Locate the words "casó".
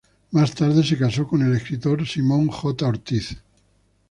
0.97-1.27